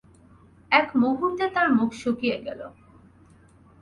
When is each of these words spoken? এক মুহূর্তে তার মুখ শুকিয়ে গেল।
এক 0.71 0.87
মুহূর্তে 0.95 1.45
তার 1.49 1.67
মুখ 1.73 1.89
শুকিয়ে 1.93 2.37
গেল। 2.45 2.61